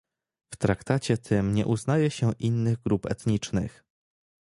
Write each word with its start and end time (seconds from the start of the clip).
W 0.53 0.57
traktacie 0.57 1.17
tym 1.17 1.53
nie 1.53 1.65
uznaje 1.65 2.11
się 2.11 2.31
innych 2.39 2.79
grup 2.81 3.05
etnicznych 3.05 3.83